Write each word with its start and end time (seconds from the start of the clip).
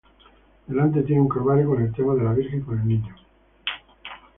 Delante 0.65 1.03
tiene 1.03 1.21
un 1.21 1.29
calvario 1.29 1.67
con 1.69 1.83
el 1.83 1.93
tema 1.93 2.15
de 2.15 2.23
la 2.23 2.33
Virgen 2.33 2.61
con 2.61 2.79
el 2.79 2.87
Niño. 2.87 3.15